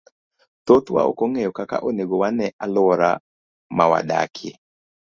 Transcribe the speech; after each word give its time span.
Thothwa 0.65 1.01
ok 1.09 1.19
ong'eyo 1.25 1.51
kaka 1.59 1.77
onego 1.87 2.15
wane 2.23 2.47
alwora 2.63 3.11
ma 3.75 3.85
wadakie. 3.91 4.53